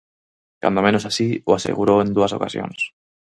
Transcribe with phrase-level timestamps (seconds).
[0.63, 2.79] Cando menos así o asegurou en dúas ocasións.